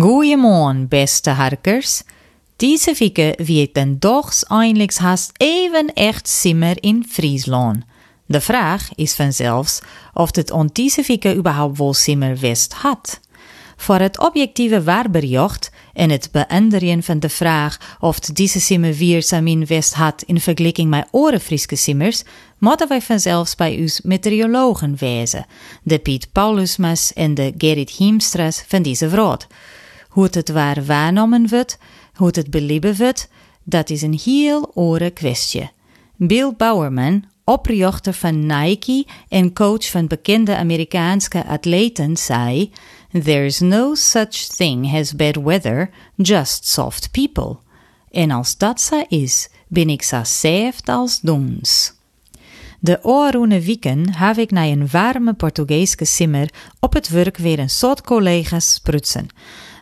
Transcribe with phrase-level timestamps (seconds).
[0.00, 2.02] Goeiemorgen, beste harkers.
[2.56, 7.84] Diese Woche wird dann doch eindelijk haast even echt simmer in Friesland.
[8.26, 9.80] De vraag is vanzelfs
[10.14, 13.20] of het on deze Woche überhaupt wel simmer west had.
[13.76, 19.66] Voor het objectieve waarbericht en het beënderen van de vraag of deze simmer weer Samin
[19.66, 22.22] West had in vergelijking met orenfrieske simmers,
[22.58, 25.46] moeten wij vanzelfs bij us meteorologen wezen,
[25.82, 29.46] de Piet Paulusmas en de Gerrit Hiemstras van deze vrood.
[30.14, 31.78] Hoe het waar waarnomen wordt,
[32.14, 33.28] hoe het belieben wordt,
[33.62, 35.70] dat is een heel oren kwestie.
[36.16, 42.70] Bill Bowerman, oprichter van Nike en coach van bekende Amerikaanse atleten, zei:
[43.22, 47.56] There's no such thing as bad weather, just soft people.
[48.10, 51.92] En als dat zo is, ben ik zo safe als dons.
[52.80, 56.48] De oorroene wieken heb ik naar een warme Portugese simmer
[56.80, 59.28] op het werk weer een soort collega's sprutsen.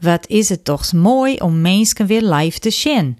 [0.00, 3.18] Wat is het toch mooi om mensen weer live te zien.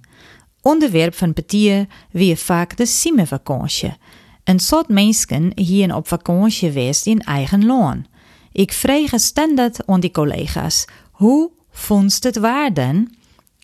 [0.63, 3.97] Onderwerp van petier weer vaak de simmervakantie.
[4.45, 8.07] Een soort mensen hier op vakantie geweest in eigen loon.
[8.53, 13.15] Ik vreeg standaard aan die collega's, hoe vondst het waar dan?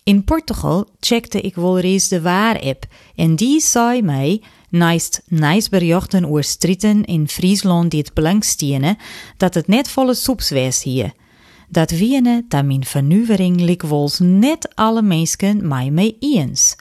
[0.03, 6.25] In Portugal checkte ik wel eens de waar-app en die zei mij, naast nice berichten
[6.25, 8.97] over in Friesland die het belangstenen,
[9.37, 11.13] dat het net volle soeps was hier.
[11.73, 16.75] Dat wiene dat mijn vernuwering likwols net alle mensen mij mee eens.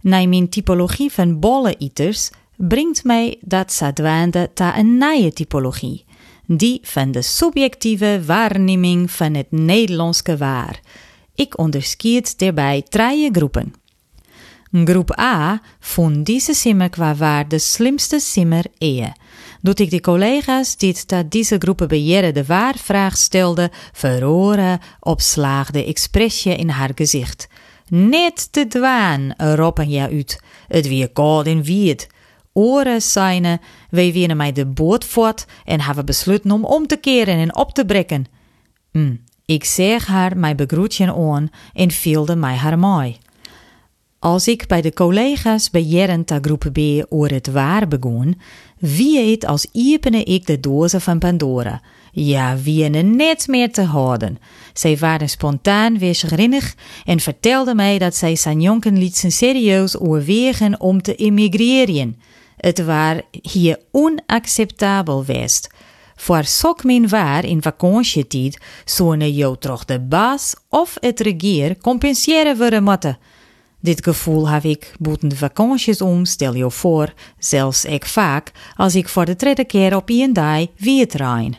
[0.00, 6.04] Na mijn typologie van bolleiters brengt mij dat zadwaande ta een nieuwe typologie.
[6.46, 10.80] Die van de subjectieve waarneming van het Nederlandse waar.
[11.34, 13.74] Ik onderscheid daarbij drie groepen.
[14.72, 19.12] Groep A vond deze simmer qua waar de slimste simmer eer.
[19.62, 26.56] Doet ik de collega's die dat deze groepen beheren de waarvraag stelden, verroren, opslaagde expressie
[26.56, 27.48] in haar gezicht.
[27.88, 30.42] Net te dwaan, roepen ja uit.
[30.68, 32.08] Het weer koud en wiet.
[32.52, 37.38] Oren zijn, wij winnen mij de boot voort en hebben besloten om om te keren
[37.38, 38.26] en op te brekken.
[38.92, 43.18] Mm, ik zeg haar mijn begroetje aan en vielde mij haar mooi.
[44.20, 48.40] Als ik bij de collega's bij Jerenta groep B oor het waar begon,
[48.78, 51.82] wie het als iepene ik de dozen van Pandora.
[52.12, 54.38] Ja, wie er net meer te houden.
[54.72, 60.80] Zij waren spontaan weer schrinnig en vertelde mij dat zij zijn jonken lieten serieus overwegen
[60.80, 62.20] om te emigreren.
[62.56, 65.60] Het waar hier onacceptabel was.
[66.16, 72.56] Voor sok min waar in vakantietijd zouden jou toch de baas of het regier compenseren
[72.56, 73.18] worden moeten.
[73.80, 78.94] Dit gevoel heb ik boeten de vakanties om, stel je voor, zelfs ik vaak, als
[78.94, 81.56] ik voor de tweede keer op een dag weer trein.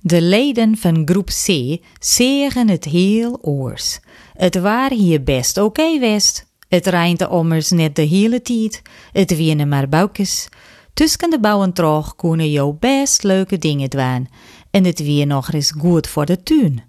[0.00, 4.00] De leden van groep C zeggen het heel oors.
[4.32, 6.46] Het waar hier best oké okay west.
[6.68, 8.82] Het rijnt ommers net de hele tijd.
[9.12, 10.48] Het wienen maar buikjes.
[10.94, 14.28] Tussen de bouwen terug kunnen jou best leuke dingen doen.
[14.70, 16.82] En het weer nog eens goed voor de tuin.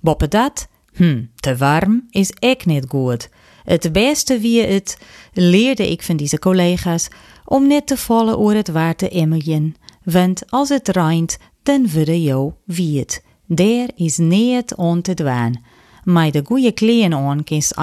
[0.00, 0.68] Boppen dat?
[0.92, 3.28] Hm, te warm is echt niet goed.
[3.64, 4.98] Het beste wie het,
[5.32, 7.08] leerde ik van deze collega's,
[7.44, 9.76] om net te vallen oor het waar te.
[10.02, 13.22] Want als het rijnt, dan worden jou wie het.
[13.46, 15.64] Daar is niet on te dwaan.
[16.04, 17.74] Maar de goede kleren aan kist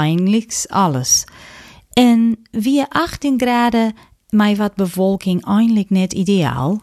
[0.69, 1.23] alles.
[1.93, 3.93] En wie 18 graden,
[4.29, 6.81] mij wat bevolking eindelijk net ideaal?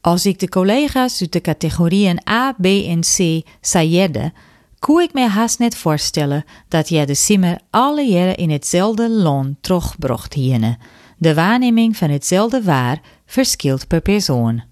[0.00, 4.32] Als ik de collega's uit de categorieën A, B en C sayedde,
[4.78, 9.56] Koe ik me haast net voorstellen dat jij de simmer alle jaren in hetzelfde loon
[9.60, 10.78] terugbrocht hierne.
[11.16, 14.62] De waarneming van hetzelfde waar verschilt per persoon.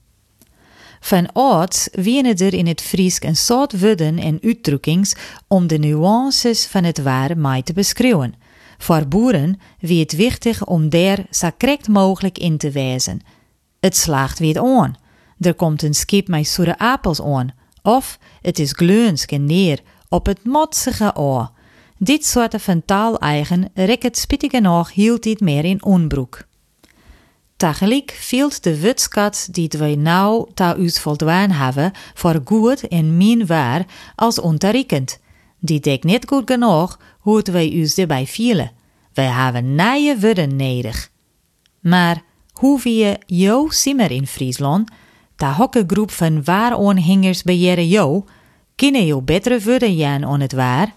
[1.00, 5.14] Van ouds wienen er in het Fries een soort woorden en uitdrukkings
[5.48, 8.34] om de nuances van het waar mij te beschrijven.
[8.78, 13.20] Voor boeren wie het wichtig om daar zo correct mogelijk in te wijzen.
[13.80, 14.96] Het slaagt weer aan.
[15.40, 17.54] Er komt een skip met zoete appels aan.
[17.82, 21.50] Of het is gleunsk en neer op het motsige oor.
[21.98, 26.44] Dit soort van taaleigen rekt spittig genoeg hield dit meer in onbroek.
[27.56, 33.46] Tegelijk viel de wutskat die wij nou ta us voldwaan hebben voor goed en min
[33.46, 35.18] waar als ontarikend.
[35.58, 38.72] Die dekt niet goed genoeg hoe het wij us erbij vielen.
[39.12, 41.10] Wij hebben nije woorden nodig.
[41.80, 44.90] Maar hoe wie jou simmer in Friesland,
[45.36, 48.24] de hokkengroep van waaronhingers beheren jou,
[48.76, 50.94] kunnen je betere woorden jaan on het waar?